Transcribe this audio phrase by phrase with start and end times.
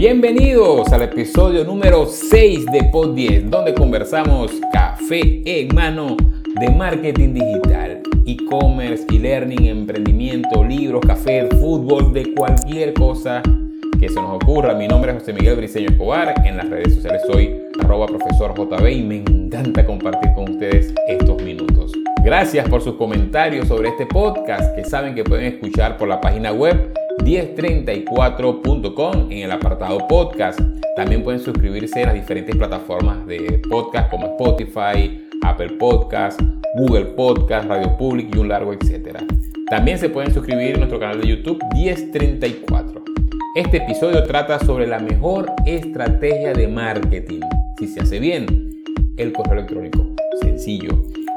[0.00, 6.16] Bienvenidos al episodio número 6 de Pod 10, donde conversamos café en mano
[6.58, 13.42] de marketing digital, e-commerce, e-learning, emprendimiento, libros, café, fútbol, de cualquier cosa
[14.00, 14.72] que se nos ocurra.
[14.72, 16.32] Mi nombre es José Miguel Briceño Escobar.
[16.46, 21.42] En las redes sociales soy arroba profesor JB y me encanta compartir con ustedes estos
[21.42, 21.92] minutos.
[22.24, 26.52] Gracias por sus comentarios sobre este podcast que saben que pueden escuchar por la página
[26.52, 26.90] web
[27.22, 30.60] 1034.com en el apartado podcast.
[30.96, 36.40] También pueden suscribirse a las diferentes plataformas de podcast como Spotify, Apple Podcast,
[36.74, 39.20] Google Podcast, Radio Public y un largo etcétera.
[39.68, 43.04] También se pueden suscribir a nuestro canal de YouTube 1034.
[43.54, 47.40] Este episodio trata sobre la mejor estrategia de marketing.
[47.78, 48.70] Si se hace bien,
[49.16, 50.06] el correo electrónico.
[50.40, 50.90] Sencillo.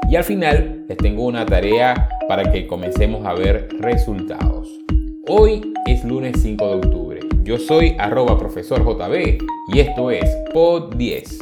[0.08, 4.83] Y al final les tengo una tarea para que comencemos a ver resultados.
[5.26, 7.20] Hoy es lunes 5 de octubre.
[7.44, 9.38] Yo soy arroba profesor JB
[9.72, 11.38] y esto es Pod 10.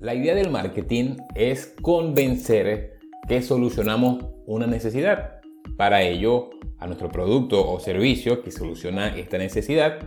[0.00, 5.40] La idea del marketing es convencer que solucionamos una necesidad.
[5.78, 9.98] Para ello, a nuestro producto o servicio que soluciona esta necesidad,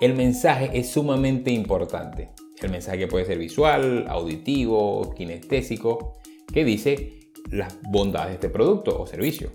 [0.00, 2.30] el mensaje es sumamente importante.
[2.62, 6.18] El mensaje puede ser visual, auditivo, kinestésico,
[6.52, 7.15] que dice
[7.50, 9.50] las bondades de este producto o servicio.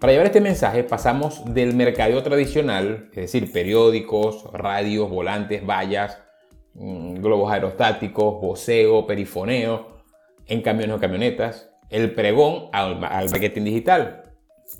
[0.00, 6.18] Para llevar este mensaje pasamos del mercadeo tradicional, es decir, periódicos, radios, volantes, vallas,
[6.74, 10.02] mm, globos aerostáticos, voceo, perifoneo,
[10.46, 14.22] en camiones o camionetas, el pregón al, marketing digital.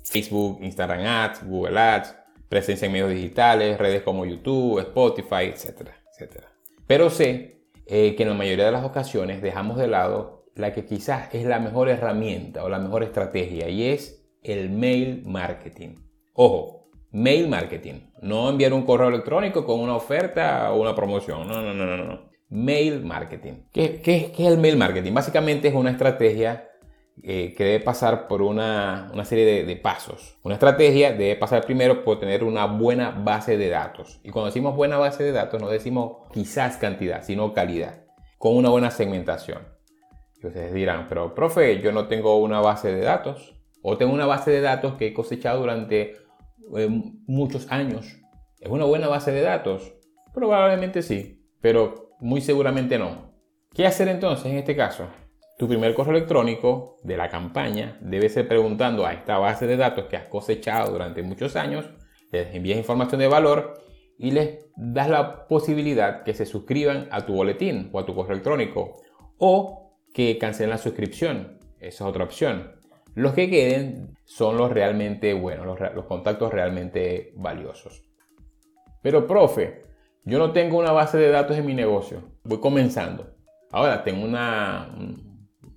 [0.03, 2.15] Facebook, Instagram Ads, Google Ads,
[2.49, 6.47] presencia en medios digitales, redes como YouTube, Spotify, etcétera, etcétera.
[6.85, 10.85] Pero sé eh, que en la mayoría de las ocasiones dejamos de lado la que
[10.85, 15.95] quizás es la mejor herramienta o la mejor estrategia y es el mail marketing.
[16.33, 18.11] Ojo, mail marketing.
[18.21, 21.47] No enviar un correo electrónico con una oferta o una promoción.
[21.47, 22.03] No, no, no, no.
[22.03, 22.33] no.
[22.49, 23.63] Mail marketing.
[23.71, 25.13] ¿Qué, qué, qué es el mail marketing?
[25.13, 26.69] Básicamente es una estrategia
[27.21, 30.37] eh, que debe pasar por una, una serie de, de, pasos.
[30.43, 34.19] Una estrategia debe pasar primero por tener una buena base de datos.
[34.23, 38.03] Y cuando decimos buena base de datos, no decimos quizás cantidad, sino calidad.
[38.37, 39.72] Con una buena segmentación.
[40.43, 43.55] Y ustedes dirán, pero profe, yo no tengo una base de datos.
[43.81, 46.15] O tengo una base de datos que he cosechado durante
[46.77, 46.89] eh,
[47.27, 48.17] muchos años.
[48.59, 49.93] ¿Es una buena base de datos?
[50.33, 53.33] Probablemente sí, pero muy seguramente no.
[53.73, 55.07] ¿Qué hacer entonces en este caso?
[55.57, 60.05] Tu primer correo electrónico de la campaña debe ser preguntando a esta base de datos
[60.05, 61.89] que has cosechado durante muchos años,
[62.31, 63.73] les envías información de valor
[64.17, 68.33] y les das la posibilidad que se suscriban a tu boletín o a tu correo
[68.33, 69.01] electrónico
[69.37, 69.82] o
[70.13, 71.59] que cancelen la suscripción.
[71.79, 72.71] Esa es otra opción.
[73.15, 78.03] Los que queden son los realmente buenos, los, contactos realmente valiosos.
[79.01, 79.81] Pero, profe,
[80.23, 82.23] yo no tengo una base de datos en mi negocio.
[82.43, 83.35] Voy comenzando.
[83.71, 84.95] Ahora tengo una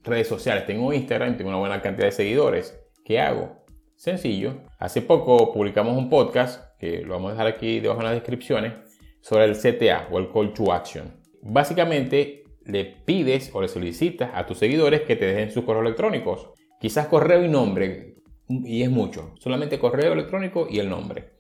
[0.03, 2.79] redes sociales, tengo Instagram, tengo una buena cantidad de seguidores.
[3.05, 3.65] ¿Qué hago?
[3.97, 4.63] Sencillo.
[4.79, 8.75] Hace poco publicamos un podcast que lo vamos a dejar aquí debajo en las descripciones
[9.21, 11.13] sobre el CTA o el Call to Action.
[11.43, 16.51] Básicamente le pides o le solicitas a tus seguidores que te dejen sus correos electrónicos.
[16.81, 18.17] Quizás correo y nombre,
[18.49, 19.35] y es mucho.
[19.39, 21.37] Solamente correo electrónico y el nombre.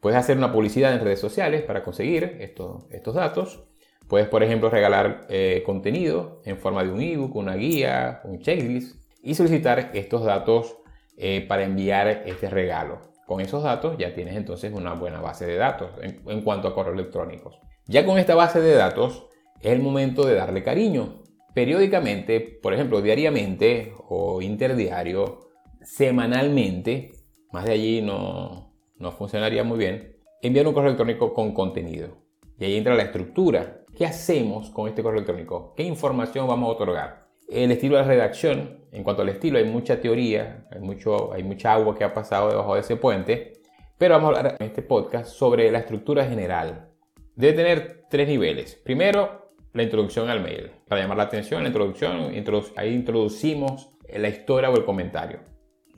[0.00, 3.64] Puedes hacer una publicidad en redes sociales para conseguir estos, datos.
[4.08, 9.02] Puedes, por ejemplo, regalar eh, contenido en forma de un ebook, una guía, un checklist
[9.22, 10.78] y solicitar estos datos
[11.16, 13.00] eh, para enviar este regalo.
[13.26, 16.74] Con esos datos ya tienes entonces una buena base de datos en, en cuanto a
[16.74, 17.58] correos electrónicos.
[17.86, 19.27] Ya con esta base de datos
[19.60, 21.22] es el momento de darle cariño
[21.58, 25.40] periódicamente, por ejemplo, diariamente o interdiario,
[25.82, 27.10] semanalmente,
[27.50, 32.18] más de allí no, no funcionaría muy bien, enviar un correo electrónico con contenido.
[32.60, 33.84] Y ahí entra la estructura.
[33.96, 35.74] ¿Qué hacemos con este correo electrónico?
[35.76, 37.26] ¿Qué información vamos a otorgar?
[37.48, 38.84] El estilo de redacción.
[38.92, 42.50] En cuanto al estilo, hay mucha teoría, hay, mucho, hay mucha agua que ha pasado
[42.50, 43.54] debajo de ese puente.
[43.98, 46.90] Pero vamos a hablar en este podcast sobre la estructura general.
[47.34, 48.76] Debe tener tres niveles.
[48.76, 50.70] Primero, la introducción al mail.
[50.86, 52.32] Para llamar la atención, la introducción,
[52.76, 55.40] ahí introducimos la historia o el comentario.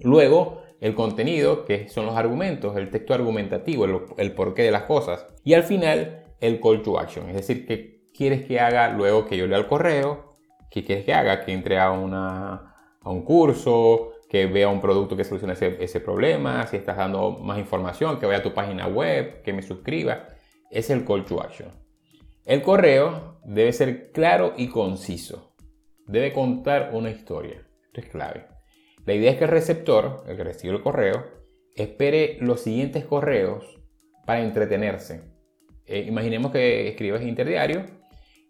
[0.03, 3.85] Luego, el contenido, que son los argumentos, el texto argumentativo,
[4.17, 5.27] el, porqué de las cosas.
[5.45, 9.37] Y al final, el call to action, es decir, qué quieres que haga luego que
[9.37, 10.37] yo lea el correo,
[10.71, 15.17] qué quieres que haga, que entre a, una, a un curso, que vea un producto
[15.17, 18.87] que solucione ese, ese, problema, si estás dando más información, que vaya a tu página
[18.87, 20.29] web, que me suscriba.
[20.71, 21.69] Es el call to action.
[22.45, 25.55] El correo debe ser claro y conciso.
[26.07, 27.67] Debe contar una historia.
[27.87, 28.47] Esto es clave.
[29.05, 31.25] La idea es que el receptor, el que recibe el correo,
[31.75, 33.79] espere los siguientes correos
[34.25, 35.23] para entretenerse.
[35.87, 37.85] Eh, imaginemos que escribes interdiario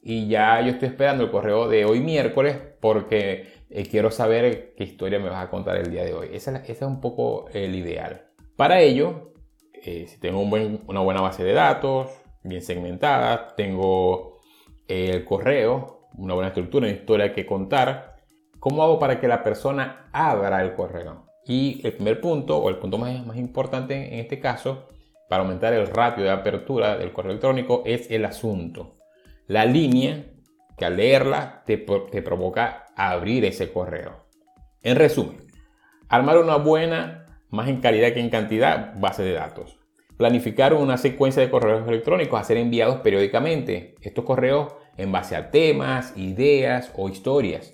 [0.02, 4.84] y ya yo estoy esperando el correo de hoy miércoles porque eh, quiero saber qué
[4.84, 6.28] historia me vas a contar el día de hoy.
[6.32, 8.31] Esa, es un poco el ideal.
[8.56, 9.32] Para ello,
[9.75, 12.08] eh, si tengo una buena base de datos,
[12.42, 14.40] bien segmentada, tengo
[14.88, 18.16] el correo, una buena estructura, una historia que contar,
[18.58, 21.26] ¿cómo hago para que la persona abra el correo?
[21.46, 24.88] Y el primer punto, o el punto más, más importante en este caso,
[25.28, 28.96] para aumentar el ratio de apertura del correo electrónico, es el asunto.
[29.46, 30.26] La línea
[30.76, 34.26] que al leerla te, te provoca abrir ese correo.
[34.82, 35.46] En resumen,
[36.08, 39.80] armar una buena, más en calidad que en cantidad, base de datos.
[40.20, 43.94] Planificar una secuencia de correos electrónicos a ser enviados periódicamente.
[44.02, 47.72] Estos correos en base a temas, ideas o historias.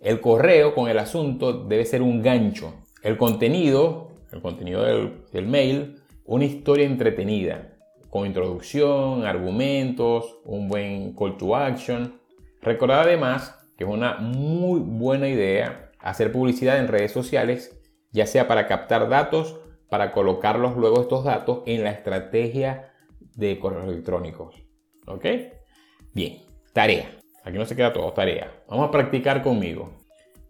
[0.00, 2.74] El correo con el asunto debe ser un gancho.
[3.04, 7.76] El contenido, el contenido del, mail, una historia entretenida,
[8.10, 12.20] con introducción, argumentos, un buen call to action.
[12.60, 17.80] Recordad además que es una muy buena idea hacer publicidad en redes sociales,
[18.10, 22.92] ya sea para captar datos, para colocarlos luego estos datos en la estrategia
[23.34, 24.62] de correos electrónicos.
[25.06, 25.24] ¿Ok?
[26.12, 26.42] Bien,
[26.72, 27.18] tarea.
[27.44, 28.50] Aquí no se queda todo, tarea.
[28.68, 29.92] Vamos a practicar conmigo.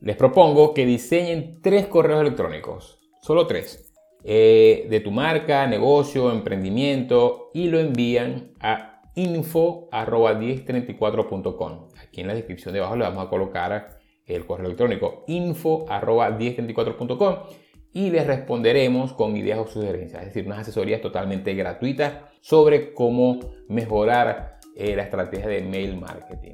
[0.01, 7.51] Les propongo que diseñen tres correos electrónicos, solo tres, eh, de tu marca, negocio, emprendimiento
[7.55, 11.89] y lo envían a info.1034.com.
[12.03, 17.64] Aquí en la descripción de abajo le vamos a colocar el correo electrónico info.1034.com
[17.95, 23.39] y les responderemos con ideas o sugerencias, es decir, unas asesorías totalmente gratuitas sobre cómo
[23.69, 26.53] mejorar eh, la estrategia de mail marketing.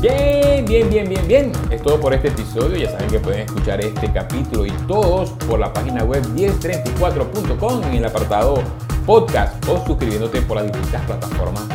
[0.00, 1.52] Bien, bien, bien, bien, bien.
[1.70, 2.76] Es todo por este episodio.
[2.76, 7.94] Ya saben que pueden escuchar este capítulo y todos por la página web 1034.com en
[7.94, 8.62] el apartado
[9.06, 11.68] podcast o suscribiéndote por las distintas plataformas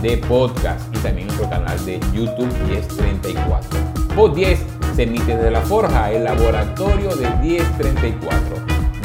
[0.00, 3.80] de podcast y también nuestro canal de YouTube 1034.
[4.14, 8.40] Pod 10 se emite desde La Forja, el laboratorio de 1034.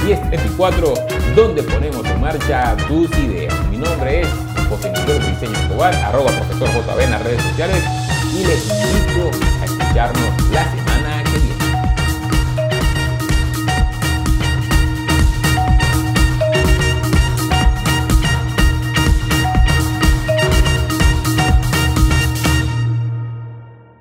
[0.03, 0.93] 1034,
[1.35, 3.53] donde ponemos en marcha tus ideas.
[3.69, 4.27] Mi nombre es
[4.69, 7.83] José Miguel Diseño Escobar, arroba profesor JB en las redes sociales
[8.33, 10.88] y les invito a escucharnos la